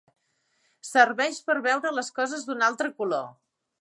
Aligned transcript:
Serveix 0.91 1.41
per 1.49 1.57
veure 1.67 1.93
les 1.99 2.09
coses 2.21 2.49
d'un 2.49 2.67
altre 2.71 2.91
color. 3.03 3.29